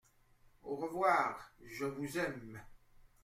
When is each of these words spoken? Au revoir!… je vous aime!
Au 0.63 0.77
revoir!… 0.77 1.51
je 1.63 1.85
vous 1.85 2.17
aime! 2.17 2.59